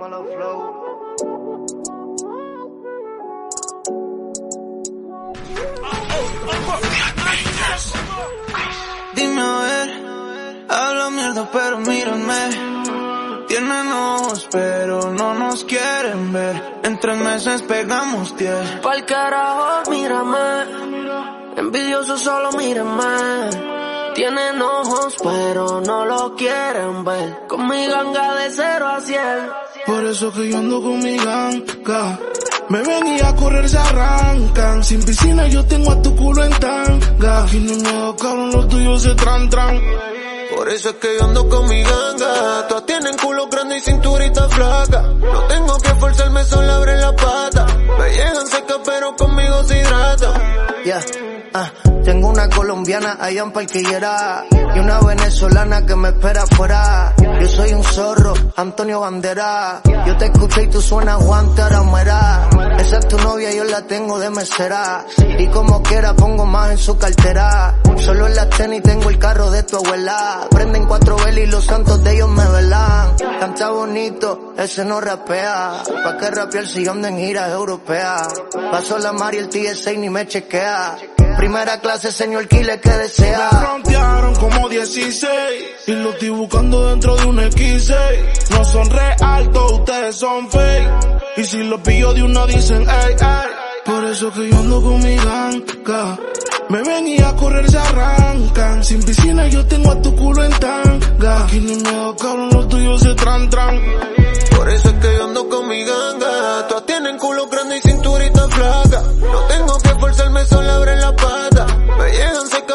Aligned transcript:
Flow. 0.00 0.96
Dime 9.14 9.42
a 9.42 9.58
ver, 9.60 10.66
habla 10.70 11.10
mierda 11.10 11.50
pero 11.52 11.78
mírame. 11.80 13.44
Tienen 13.46 13.92
ojos 13.92 14.48
pero 14.50 15.10
no 15.10 15.34
nos 15.34 15.64
quieren 15.64 16.32
ver. 16.32 16.80
En 16.82 16.98
tres 16.98 17.18
meses 17.18 17.60
pegamos 17.62 18.34
diez. 18.38 18.70
Pa'l 18.82 19.04
carajo, 19.04 19.90
mírame. 19.90 21.56
Envidioso 21.56 22.16
solo 22.16 22.52
mírame. 22.52 23.50
Tienen 24.14 24.62
ojos 24.62 25.16
pero 25.22 25.82
no 25.82 26.06
lo 26.06 26.34
quieren 26.36 27.04
ver. 27.04 27.46
Con 27.48 27.68
mi 27.68 27.86
ganga 27.86 28.34
de 28.36 28.50
cero 28.50 28.88
a 28.88 29.00
cien. 29.02 29.69
Por 29.90 30.04
eso 30.04 30.32
que 30.32 30.48
yo 30.48 30.56
ando 30.56 30.80
con 30.80 31.02
mi 31.02 31.16
ganga. 31.16 32.18
Me 32.68 32.80
ven 32.80 33.06
y 33.08 33.20
a 33.22 33.34
correr 33.34 33.68
se 33.68 33.76
arrancan. 33.76 34.84
Sin 34.84 35.02
piscina 35.02 35.48
yo 35.48 35.66
tengo 35.66 35.90
a 35.90 36.00
tu 36.00 36.14
culo 36.14 36.44
en 36.44 36.52
tanga. 36.60 37.46
Y 37.52 37.58
no 37.58 37.74
me 37.74 38.16
cabrón, 38.16 38.52
los 38.52 38.68
tuyos 38.68 39.02
se 39.02 39.14
tran 39.16 39.50
tran. 39.50 39.80
Por 40.54 40.68
eso 40.68 40.90
es 40.90 40.94
que 40.94 41.08
yo 41.18 41.24
ando 41.24 41.48
con 41.48 41.68
mi 41.68 41.82
ganga. 41.82 42.68
Todas 42.68 42.86
tienen 42.86 43.16
culo 43.16 43.48
grande 43.48 43.78
y 43.78 43.80
cinturita 43.80 44.48
flaca. 44.48 45.02
No 45.02 45.40
tengo 45.48 45.76
que 45.78 45.94
forzarme, 45.96 46.44
solo 46.44 46.72
abre 46.72 46.96
la 46.96 47.16
pata. 47.16 47.66
Me 47.98 48.10
llegan 48.10 48.46
secas 48.46 48.78
pero 48.84 49.16
conmigo 49.16 49.64
se 49.64 49.80
hidrata. 49.80 50.34
Yeah. 50.84 51.04
Ah, 51.52 51.72
tengo 52.04 52.28
una 52.28 52.48
colombiana 52.48 53.18
allá 53.20 53.42
en 53.42 53.52
Parquillera 53.52 54.44
y 54.74 54.78
una 54.78 55.00
venezolana 55.00 55.84
que 55.84 55.96
me 55.96 56.08
espera 56.08 56.42
afuera. 56.42 57.14
Yo 57.40 57.48
soy 57.48 57.72
un 57.72 57.84
zorro, 57.84 58.34
Antonio 58.56 59.00
Bandera. 59.00 59.80
Yo 60.06 60.16
te 60.16 60.26
escuché 60.26 60.64
y 60.64 60.66
tú 60.68 60.80
suenas 60.80 61.16
Juan 61.22 61.54
Taramera. 61.54 62.48
Esa 62.78 62.98
es 62.98 63.08
tu 63.08 63.18
novia, 63.18 63.52
yo 63.52 63.64
la 63.64 63.82
tengo 63.82 64.18
de 64.18 64.30
mesera. 64.30 65.04
Y 65.38 65.46
como 65.48 65.82
quiera 65.82 66.14
pongo 66.14 66.46
más 66.46 66.72
en 66.72 66.78
su 66.78 66.96
cartera. 66.96 67.74
Solo 67.96 68.26
en 68.26 68.34
las 68.34 68.48
tenis 68.50 68.82
tengo 68.82 69.10
el 69.10 69.18
carro 69.18 69.50
de 69.50 69.62
tu 69.62 69.76
abuela. 69.76 70.46
Prenden 70.50 70.86
cuatro 70.86 71.16
velas 71.16 71.44
y 71.44 71.46
los 71.46 71.64
santos 71.64 72.02
de 72.02 72.14
ellos 72.14 72.28
me 72.28 72.46
velan. 72.48 73.16
Canta 73.38 73.70
bonito, 73.70 74.54
ese 74.56 74.84
no 74.84 75.00
rapea. 75.00 75.82
¿Pa' 76.04 76.16
qué 76.16 76.30
rapear 76.30 76.66
si 76.66 76.84
yo 76.84 76.92
ando 76.92 77.08
en 77.08 77.18
giras 77.18 77.50
europeas? 77.52 78.28
Paso 78.70 78.98
la 78.98 79.12
Mari, 79.12 79.38
el 79.38 79.48
TSA 79.48 79.92
ni 79.92 80.08
me 80.08 80.26
chequea. 80.26 80.96
Primera 81.36 81.80
clase, 81.80 82.12
señor 82.12 82.46
Kile, 82.48 82.80
que 82.80 82.88
Me 82.90 82.98
desea. 82.98 83.48
frontearon 83.50 84.34
como 84.36 84.68
16 84.68 85.22
y 85.86 85.92
lo 85.92 86.10
estoy 86.10 86.28
buscando 86.30 86.88
dentro 86.88 87.16
de 87.16 87.26
un 87.26 87.38
X6. 87.38 88.50
No 88.50 88.64
son 88.64 88.90
real, 88.90 89.50
todos 89.50 89.72
ustedes 89.72 90.16
son 90.16 90.50
fake. 90.50 90.90
Y 91.38 91.44
si 91.44 91.58
los 91.64 91.80
pillo 91.80 92.12
de 92.12 92.22
uno 92.22 92.46
dicen 92.46 92.82
ey, 92.82 93.12
ey. 93.18 93.50
Por 93.84 94.04
eso 94.04 94.30
que 94.32 94.48
yo 94.50 94.56
ando 94.58 94.82
con 94.82 95.02
mi 95.02 95.16
ganga. 95.16 96.18
Me 96.68 96.82
ven 96.82 97.06
y 97.08 97.20
a 97.20 97.34
correr 97.34 97.68
se 97.70 97.78
arrancan. 97.78 98.84
Sin 98.84 99.02
piscina 99.02 99.46
yo 99.48 99.66
tengo 99.66 99.90
a 99.90 100.02
tu 100.02 100.14
culo 100.14 100.44
en 100.44 100.52
tanga. 100.52 101.44
Aquí 101.44 101.58
ni 101.60 101.74
me 101.76 102.14
cabrón, 102.20 102.50
los 102.52 102.68
tuyos 102.68 103.00
se 103.00 103.14
tran 103.14 103.48
tran. 103.50 103.80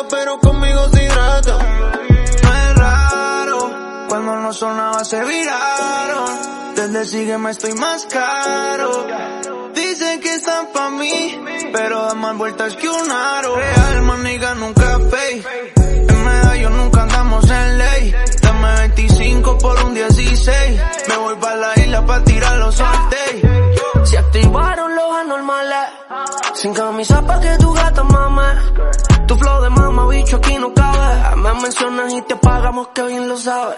Pero 0.10 0.40
conmigo 0.40 0.90
se 0.90 1.04
hidrata. 1.04 1.58
No 2.44 2.56
es 2.56 2.76
raro, 2.76 3.72
cuando 4.10 4.36
no 4.38 4.54
sonaba 4.54 5.04
se 5.04 5.24
viraron. 5.24 6.30
Desde 6.76 7.06
sígueme 7.06 7.52
estoy 7.52 7.74
más 7.74 8.06
caro. 8.06 9.08
Dicen 9.74 10.20
que 10.20 10.34
están 10.36 10.68
pa' 10.74 10.90
mí, 10.90 11.40
pero 11.74 12.06
dan 12.06 12.18
más 12.20 12.38
vueltas 12.38 12.76
que 12.76 12.88
un 12.90 13.12
aro. 13.12 13.56
Real, 13.56 14.02
maniga, 14.04 14.56
nunca 14.56 15.00
fake. 15.00 15.74
En 16.10 16.26
medallo 16.26 16.70
nunca 16.72 17.04
andamos 17.04 17.50
en 17.50 17.78
ley. 17.78 18.16
Dame 18.42 18.76
25 18.80 19.58
por 19.58 19.84
un 19.84 19.94
16. 19.94 20.82
Me 21.10 21.18
voy 21.18 21.36
pa' 21.36 21.56
la 21.56 21.74
isla 21.78 22.06
pa' 22.06 22.24
tirar 22.24 22.58
los. 22.58 22.76
Se 22.76 24.18
activaron 24.20 24.56
los 24.56 24.56
anormales. 24.56 24.65
Sin 26.66 26.74
camisa 26.74 27.22
pa' 27.22 27.40
que 27.40 27.58
tu 27.60 27.72
gata 27.74 28.04
mame. 28.04 28.48
Tu 29.28 29.36
flow 29.38 29.62
de 29.62 29.70
mama, 29.70 30.08
bicho, 30.08 30.38
aquí 30.38 30.58
no 30.58 30.74
cabe. 30.74 31.36
Me 31.36 31.54
mencionas 31.62 32.12
y 32.12 32.22
te 32.24 32.34
apagamos 32.34 32.88
que 32.88 33.04
bien 33.04 33.30
lo 33.30 33.38
sabes. 33.38 33.78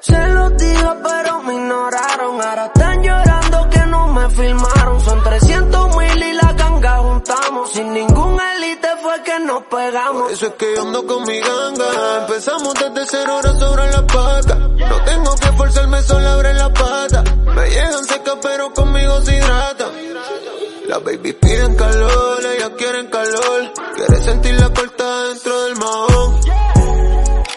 Se 0.00 0.28
los 0.28 0.54
dije 0.58 0.88
pero 1.02 1.42
me 1.44 1.54
ignoraron. 1.54 2.42
Ahora 2.42 2.66
están 2.66 3.02
llorando 3.02 3.70
que 3.70 3.86
no 3.86 4.08
me 4.08 4.28
filmaron. 4.28 5.00
Son 5.00 5.22
300 5.22 5.96
mil 5.96 6.22
y 6.22 6.32
la 6.34 6.52
ganga 6.52 6.98
juntamos. 6.98 7.72
Sin 7.72 7.94
ningún 7.94 8.38
elite 8.56 8.88
fue 9.00 9.22
que 9.22 9.40
nos 9.40 9.62
pegamos. 9.62 10.32
Eso 10.32 10.46
es 10.48 10.54
que 10.56 10.66
yo 10.76 10.82
ando 10.82 11.06
con 11.06 11.22
mi 11.22 11.40
ganga. 11.40 12.18
Empezamos 12.20 12.74
desde 12.74 13.06
cero 13.06 13.36
horas 13.36 13.58
sobre 13.58 13.90
la 13.90 14.06
paca. 14.06 14.54
No 14.90 15.02
tengo 15.06 15.34
que 15.36 15.52
forzarme, 15.56 16.02
solo 16.02 16.28
abre 16.28 16.52
la 16.52 16.70
pata. 16.74 17.24
Quiere 23.96 24.16
sentir 24.22 24.54
la 24.60 24.70
corta 24.70 25.22
dentro 25.28 25.64
del 25.64 25.76
mahón. 25.76 26.40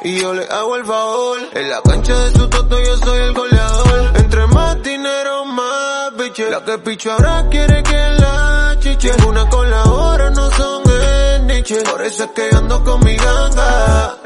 Y 0.03 0.21
yo 0.21 0.33
le 0.33 0.45
hago 0.45 0.75
el 0.75 0.85
favor. 0.85 1.39
En 1.53 1.69
la 1.69 1.81
cancha 1.81 2.17
de 2.17 2.31
su 2.31 2.49
toto 2.49 2.79
yo 2.79 2.97
soy 2.97 3.19
el 3.19 3.33
goleador. 3.33 4.11
Entre 4.17 4.47
más 4.47 4.81
dinero, 4.83 5.45
más 5.45 6.15
biche. 6.17 6.49
La 6.49 6.63
que 6.63 6.77
picho 6.77 7.11
ahora 7.11 7.45
quiere 7.49 7.83
que 7.83 7.97
la 8.19 8.77
chiche. 8.79 9.11
Una 9.27 9.49
con 9.49 9.69
la 9.69 9.83
hora 9.83 10.29
no 10.29 10.49
son 10.51 10.83
el 10.89 11.47
niche. 11.47 11.81
Por 11.83 12.01
eso 12.03 12.23
es 12.23 12.31
que 12.31 12.55
ando 12.55 12.83
con 12.83 13.03
mi 13.03 13.15
ganga. 13.15 14.17